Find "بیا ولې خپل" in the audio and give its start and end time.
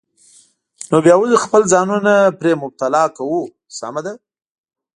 1.05-1.61